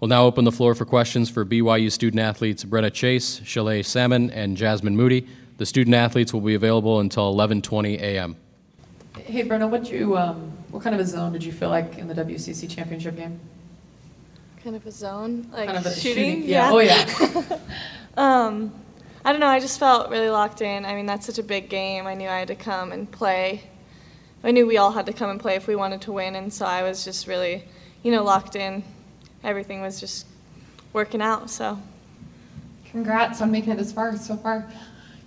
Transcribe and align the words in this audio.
We'll 0.00 0.08
now 0.08 0.26
open 0.26 0.44
the 0.44 0.52
floor 0.52 0.76
for 0.76 0.84
questions 0.84 1.28
for 1.28 1.44
BYU 1.44 1.90
student 1.90 2.20
athletes 2.20 2.64
Brenna 2.64 2.92
Chase, 2.92 3.40
Shalae 3.40 3.84
Salmon, 3.84 4.30
and 4.30 4.56
Jasmine 4.56 4.96
Moody. 4.96 5.26
The 5.56 5.66
student 5.66 5.94
athletes 5.94 6.32
will 6.32 6.40
be 6.40 6.54
available 6.54 7.00
until 7.00 7.34
11:20 7.34 8.00
a.m. 8.00 8.36
Hey, 9.16 9.42
Brenna, 9.42 9.68
what 9.68 9.90
you 9.90 10.16
um, 10.16 10.52
what 10.70 10.84
kind 10.84 10.94
of 10.94 11.00
a 11.00 11.04
zone 11.04 11.32
did 11.32 11.42
you 11.42 11.50
feel 11.50 11.68
like 11.68 11.98
in 11.98 12.06
the 12.06 12.14
WCC 12.14 12.70
championship 12.70 13.16
game? 13.16 13.40
Kind 14.62 14.76
of 14.76 14.86
a 14.86 14.92
zone, 14.92 15.48
like 15.52 15.66
kind 15.66 15.78
of 15.78 15.86
a 15.86 15.94
shooting. 15.94 16.44
Yeah. 16.44 16.70
Oh 16.70 16.78
yeah. 16.78 17.58
Um, 18.16 18.72
I 19.24 19.30
don't 19.30 19.40
know. 19.40 19.46
I 19.46 19.60
just 19.60 19.78
felt 19.78 20.10
really 20.10 20.28
locked 20.28 20.60
in. 20.60 20.84
I 20.84 20.96
mean, 20.96 21.06
that's 21.06 21.24
such 21.24 21.38
a 21.38 21.42
big 21.44 21.68
game. 21.68 22.08
I 22.08 22.14
knew 22.14 22.28
I 22.28 22.40
had 22.40 22.48
to 22.48 22.56
come 22.56 22.90
and 22.90 23.08
play. 23.08 23.62
I 24.42 24.50
knew 24.50 24.66
we 24.66 24.76
all 24.76 24.90
had 24.90 25.06
to 25.06 25.12
come 25.12 25.30
and 25.30 25.38
play 25.38 25.54
if 25.54 25.68
we 25.68 25.76
wanted 25.76 26.00
to 26.02 26.12
win, 26.12 26.34
and 26.34 26.52
so 26.52 26.66
I 26.66 26.82
was 26.82 27.04
just 27.04 27.28
really, 27.28 27.62
you 28.02 28.10
know, 28.10 28.24
locked 28.24 28.56
in. 28.56 28.82
Everything 29.44 29.80
was 29.80 30.00
just 30.00 30.26
working 30.92 31.22
out. 31.22 31.50
So 31.50 31.78
Congrats 32.90 33.42
on 33.42 33.50
making 33.50 33.72
it 33.72 33.76
this 33.76 33.92
far 33.92 34.16
so 34.16 34.36
far. 34.36 34.66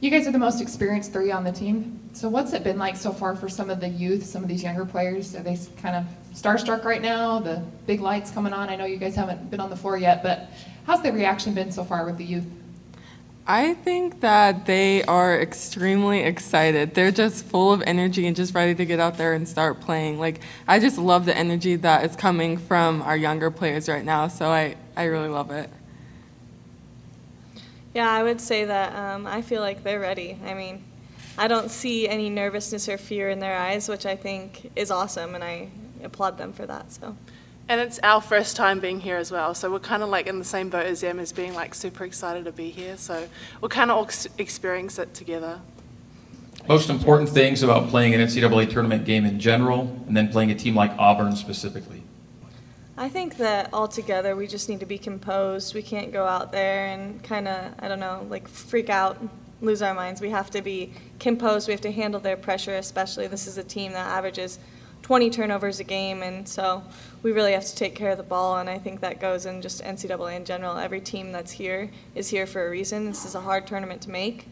You 0.00 0.10
guys 0.10 0.28
are 0.28 0.32
the 0.32 0.38
most 0.38 0.60
experienced 0.60 1.12
three 1.12 1.32
on 1.32 1.42
the 1.42 1.50
team. 1.50 1.98
So 2.12 2.28
what's 2.28 2.52
it 2.52 2.62
been 2.62 2.78
like 2.78 2.96
so 2.96 3.12
far 3.12 3.34
for 3.34 3.48
some 3.48 3.68
of 3.68 3.80
the 3.80 3.88
youth, 3.88 4.24
some 4.24 4.42
of 4.42 4.48
these 4.48 4.62
younger 4.62 4.84
players? 4.84 5.34
Are 5.34 5.42
they 5.42 5.58
kind 5.82 5.96
of 5.96 6.04
starstruck 6.34 6.84
right 6.84 7.02
now? 7.02 7.40
The 7.40 7.62
big 7.86 8.00
lights 8.00 8.30
coming 8.30 8.52
on. 8.52 8.68
I 8.68 8.76
know 8.76 8.84
you 8.84 8.96
guys 8.96 9.16
haven't 9.16 9.50
been 9.50 9.58
on 9.58 9.70
the 9.70 9.76
floor 9.76 9.98
yet, 9.98 10.22
but 10.22 10.50
how's 10.86 11.02
the 11.02 11.12
reaction 11.12 11.52
been 11.52 11.72
so 11.72 11.82
far 11.82 12.06
with 12.06 12.16
the 12.16 12.24
youth? 12.24 12.44
I 13.50 13.72
think 13.72 14.20
that 14.20 14.66
they 14.66 15.02
are 15.04 15.40
extremely 15.40 16.20
excited. 16.20 16.92
They're 16.92 17.10
just 17.10 17.46
full 17.46 17.72
of 17.72 17.82
energy 17.86 18.26
and 18.26 18.36
just 18.36 18.54
ready 18.54 18.74
to 18.74 18.84
get 18.84 19.00
out 19.00 19.16
there 19.16 19.32
and 19.32 19.48
start 19.48 19.80
playing. 19.80 20.18
Like, 20.18 20.42
I 20.68 20.78
just 20.78 20.98
love 20.98 21.24
the 21.24 21.34
energy 21.34 21.76
that 21.76 22.04
is 22.04 22.14
coming 22.14 22.58
from 22.58 23.00
our 23.00 23.16
younger 23.16 23.50
players 23.50 23.88
right 23.88 24.04
now, 24.04 24.28
so 24.28 24.50
I, 24.50 24.76
I 24.98 25.04
really 25.04 25.30
love 25.30 25.50
it. 25.50 25.70
yeah, 27.94 28.10
I 28.10 28.22
would 28.22 28.38
say 28.38 28.66
that 28.66 28.94
um, 28.94 29.26
I 29.26 29.40
feel 29.40 29.62
like 29.62 29.82
they're 29.82 29.98
ready. 29.98 30.38
I 30.44 30.52
mean, 30.52 30.84
I 31.38 31.48
don't 31.48 31.70
see 31.70 32.06
any 32.06 32.28
nervousness 32.28 32.86
or 32.86 32.98
fear 32.98 33.30
in 33.30 33.38
their 33.38 33.56
eyes, 33.56 33.88
which 33.88 34.04
I 34.04 34.14
think 34.14 34.70
is 34.76 34.90
awesome, 34.90 35.34
and 35.34 35.42
I 35.42 35.70
applaud 36.04 36.36
them 36.36 36.52
for 36.52 36.66
that. 36.66 36.92
So. 36.92 37.16
And 37.68 37.82
it's 37.82 38.00
our 38.02 38.22
first 38.22 38.56
time 38.56 38.80
being 38.80 39.00
here 39.00 39.16
as 39.16 39.30
well, 39.30 39.52
so 39.52 39.70
we're 39.70 39.78
kind 39.78 40.02
of 40.02 40.08
like 40.08 40.26
in 40.26 40.38
the 40.38 40.44
same 40.44 40.70
boat 40.70 40.86
as 40.86 41.02
them 41.02 41.20
as 41.20 41.32
being 41.32 41.52
like 41.54 41.74
super 41.74 42.04
excited 42.04 42.46
to 42.46 42.52
be 42.52 42.70
here. 42.70 42.96
So 42.96 43.28
we'll 43.60 43.68
kind 43.68 43.90
of 43.90 43.98
all 43.98 44.08
experience 44.38 44.98
it 44.98 45.12
together. 45.12 45.60
Most 46.66 46.88
important 46.88 47.28
things 47.28 47.62
about 47.62 47.88
playing 47.88 48.14
an 48.14 48.20
NCAA 48.20 48.70
tournament 48.70 49.04
game 49.04 49.26
in 49.26 49.38
general, 49.38 50.02
and 50.06 50.16
then 50.16 50.28
playing 50.28 50.50
a 50.50 50.54
team 50.54 50.74
like 50.74 50.92
Auburn 50.98 51.36
specifically. 51.36 52.02
I 52.96 53.08
think 53.10 53.36
that 53.36 53.72
altogether 53.74 54.34
we 54.34 54.46
just 54.46 54.68
need 54.68 54.80
to 54.80 54.86
be 54.86 54.98
composed. 54.98 55.74
We 55.74 55.82
can't 55.82 56.10
go 56.10 56.24
out 56.24 56.50
there 56.50 56.86
and 56.86 57.22
kind 57.22 57.46
of, 57.46 57.72
I 57.78 57.86
don't 57.86 58.00
know, 58.00 58.26
like 58.28 58.48
freak 58.48 58.90
out, 58.90 59.18
lose 59.60 59.82
our 59.82 59.94
minds. 59.94 60.20
We 60.20 60.30
have 60.30 60.50
to 60.50 60.62
be 60.62 60.92
composed. 61.20 61.68
We 61.68 61.72
have 61.72 61.80
to 61.82 61.92
handle 61.92 62.18
their 62.18 62.36
pressure, 62.36 62.74
especially. 62.74 63.26
This 63.26 63.46
is 63.46 63.56
a 63.56 63.62
team 63.62 63.92
that 63.92 64.08
averages 64.08 64.58
20 65.08 65.30
turnovers 65.30 65.80
a 65.80 65.84
game, 65.84 66.22
and 66.22 66.46
so 66.46 66.84
we 67.22 67.32
really 67.32 67.52
have 67.52 67.64
to 67.64 67.74
take 67.74 67.94
care 67.94 68.10
of 68.10 68.18
the 68.18 68.22
ball. 68.22 68.58
And 68.58 68.68
I 68.68 68.76
think 68.76 69.00
that 69.00 69.22
goes 69.22 69.46
in 69.46 69.62
just 69.62 69.82
NCAA 69.82 70.36
in 70.36 70.44
general. 70.44 70.76
Every 70.76 71.00
team 71.00 71.32
that's 71.32 71.50
here 71.50 71.90
is 72.14 72.28
here 72.28 72.46
for 72.46 72.66
a 72.66 72.68
reason. 72.68 73.06
This 73.06 73.24
is 73.24 73.34
a 73.34 73.40
hard 73.40 73.66
tournament 73.66 74.02
to 74.02 74.10
make, 74.10 74.48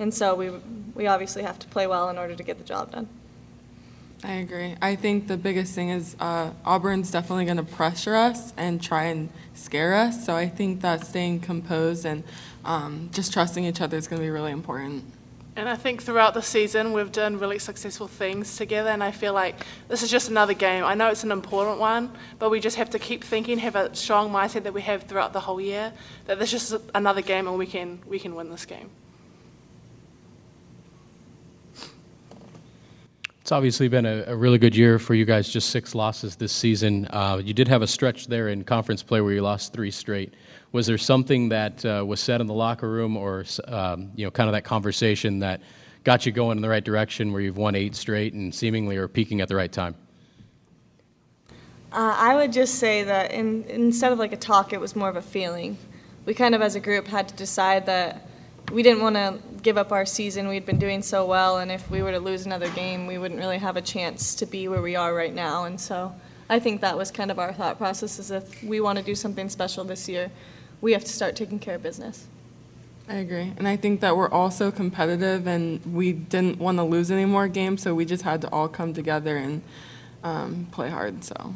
and 0.00 0.12
so 0.12 0.34
we 0.34 0.50
we 0.96 1.06
obviously 1.06 1.44
have 1.44 1.60
to 1.60 1.68
play 1.68 1.86
well 1.86 2.10
in 2.10 2.18
order 2.18 2.34
to 2.34 2.42
get 2.42 2.58
the 2.58 2.64
job 2.64 2.90
done. 2.90 3.08
I 4.24 4.32
agree. 4.32 4.74
I 4.82 4.96
think 4.96 5.28
the 5.28 5.36
biggest 5.36 5.76
thing 5.76 5.90
is 5.90 6.16
uh, 6.18 6.50
Auburn's 6.64 7.12
definitely 7.12 7.44
going 7.44 7.58
to 7.58 7.62
pressure 7.62 8.16
us 8.16 8.52
and 8.56 8.82
try 8.82 9.04
and 9.04 9.28
scare 9.54 9.94
us. 9.94 10.26
So 10.26 10.34
I 10.34 10.48
think 10.48 10.80
that 10.80 11.06
staying 11.06 11.38
composed 11.38 12.04
and 12.04 12.24
um, 12.64 13.10
just 13.12 13.32
trusting 13.32 13.64
each 13.64 13.80
other 13.80 13.96
is 13.96 14.08
going 14.08 14.20
to 14.20 14.26
be 14.26 14.30
really 14.30 14.50
important. 14.50 15.04
And 15.60 15.68
I 15.68 15.76
think 15.76 16.02
throughout 16.02 16.32
the 16.32 16.40
season, 16.40 16.94
we've 16.94 17.12
done 17.12 17.38
really 17.38 17.58
successful 17.58 18.08
things 18.08 18.56
together, 18.56 18.88
and 18.88 19.04
I 19.04 19.10
feel 19.10 19.34
like 19.34 19.56
this 19.88 20.02
is 20.02 20.10
just 20.10 20.30
another 20.30 20.54
game. 20.54 20.84
I 20.84 20.94
know 20.94 21.10
it's 21.10 21.22
an 21.22 21.30
important 21.30 21.78
one, 21.78 22.16
but 22.38 22.48
we 22.48 22.60
just 22.60 22.76
have 22.76 22.88
to 22.88 22.98
keep 22.98 23.22
thinking, 23.22 23.58
have 23.58 23.76
a 23.76 23.94
strong 23.94 24.30
mindset 24.30 24.62
that 24.62 24.72
we 24.72 24.80
have 24.80 25.02
throughout 25.02 25.34
the 25.34 25.40
whole 25.40 25.60
year, 25.60 25.92
that 26.24 26.38
this 26.38 26.54
is 26.54 26.70
just 26.70 26.82
another 26.94 27.20
game 27.20 27.46
and 27.46 27.58
we 27.58 27.66
can, 27.66 28.00
we 28.06 28.18
can 28.18 28.34
win 28.34 28.48
this 28.48 28.64
game. 28.64 28.88
It's 33.50 33.52
obviously 33.56 33.88
been 33.88 34.06
a, 34.06 34.22
a 34.28 34.36
really 34.36 34.58
good 34.58 34.76
year 34.76 35.00
for 35.00 35.12
you 35.12 35.24
guys, 35.24 35.48
just 35.48 35.70
six 35.70 35.92
losses 35.92 36.36
this 36.36 36.52
season. 36.52 37.08
Uh, 37.10 37.42
you 37.44 37.52
did 37.52 37.66
have 37.66 37.82
a 37.82 37.86
stretch 37.88 38.28
there 38.28 38.46
in 38.46 38.62
conference 38.62 39.02
play 39.02 39.20
where 39.20 39.32
you 39.32 39.42
lost 39.42 39.72
three 39.72 39.90
straight. 39.90 40.34
Was 40.70 40.86
there 40.86 40.96
something 40.96 41.48
that 41.48 41.84
uh, 41.84 42.04
was 42.06 42.20
said 42.20 42.40
in 42.40 42.46
the 42.46 42.54
locker 42.54 42.88
room 42.88 43.16
or, 43.16 43.44
um, 43.66 44.12
you 44.14 44.24
know, 44.24 44.30
kind 44.30 44.48
of 44.48 44.52
that 44.52 44.62
conversation 44.62 45.40
that 45.40 45.62
got 46.04 46.24
you 46.24 46.30
going 46.30 46.58
in 46.58 46.62
the 46.62 46.68
right 46.68 46.84
direction 46.84 47.32
where 47.32 47.42
you've 47.42 47.56
won 47.56 47.74
eight 47.74 47.96
straight 47.96 48.34
and 48.34 48.54
seemingly 48.54 48.96
are 48.96 49.08
peaking 49.08 49.40
at 49.40 49.48
the 49.48 49.56
right 49.56 49.72
time? 49.72 49.96
Uh, 51.90 52.14
I 52.16 52.36
would 52.36 52.52
just 52.52 52.76
say 52.76 53.02
that 53.02 53.32
in, 53.32 53.64
instead 53.64 54.12
of 54.12 54.20
like 54.20 54.32
a 54.32 54.36
talk, 54.36 54.72
it 54.72 54.80
was 54.80 54.94
more 54.94 55.08
of 55.08 55.16
a 55.16 55.22
feeling. 55.22 55.76
We 56.24 56.34
kind 56.34 56.54
of, 56.54 56.62
as 56.62 56.76
a 56.76 56.80
group, 56.80 57.08
had 57.08 57.26
to 57.30 57.34
decide 57.34 57.84
that 57.86 58.28
we 58.70 58.84
didn't 58.84 59.02
want 59.02 59.16
to 59.16 59.40
give 59.62 59.76
up 59.76 59.92
our 59.92 60.06
season. 60.06 60.48
We'd 60.48 60.66
been 60.66 60.78
doing 60.78 61.02
so 61.02 61.26
well, 61.26 61.58
and 61.58 61.70
if 61.70 61.90
we 61.90 62.02
were 62.02 62.12
to 62.12 62.20
lose 62.20 62.46
another 62.46 62.70
game, 62.70 63.06
we 63.06 63.18
wouldn't 63.18 63.40
really 63.40 63.58
have 63.58 63.76
a 63.76 63.82
chance 63.82 64.34
to 64.36 64.46
be 64.46 64.68
where 64.68 64.82
we 64.82 64.96
are 64.96 65.14
right 65.14 65.34
now. 65.34 65.64
And 65.64 65.80
so 65.80 66.12
I 66.48 66.58
think 66.58 66.80
that 66.80 66.96
was 66.96 67.10
kind 67.10 67.30
of 67.30 67.38
our 67.38 67.52
thought 67.52 67.78
process 67.78 68.18
is 68.18 68.30
if 68.30 68.62
we 68.62 68.80
want 68.80 68.98
to 68.98 69.04
do 69.04 69.14
something 69.14 69.48
special 69.48 69.84
this 69.84 70.08
year, 70.08 70.30
we 70.80 70.92
have 70.92 71.04
to 71.04 71.12
start 71.12 71.36
taking 71.36 71.58
care 71.58 71.76
of 71.76 71.82
business. 71.82 72.26
I 73.08 73.14
agree. 73.14 73.52
And 73.56 73.66
I 73.66 73.76
think 73.76 74.00
that 74.00 74.16
we're 74.16 74.30
also 74.30 74.70
competitive 74.70 75.46
and 75.46 75.84
we 75.94 76.12
didn't 76.12 76.58
want 76.58 76.78
to 76.78 76.84
lose 76.84 77.10
any 77.10 77.24
more 77.24 77.48
games, 77.48 77.82
so 77.82 77.94
we 77.94 78.04
just 78.04 78.22
had 78.22 78.40
to 78.42 78.50
all 78.50 78.68
come 78.68 78.94
together 78.94 79.36
and 79.36 79.62
um, 80.22 80.68
play 80.70 80.90
hard. 80.90 81.24
So 81.24 81.54